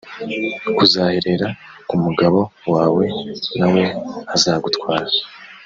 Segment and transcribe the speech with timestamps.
[0.77, 1.47] kuzaherera
[1.87, 2.39] ku mugabo
[2.73, 3.03] wawe
[3.59, 3.83] na we
[4.35, 5.07] azagutwara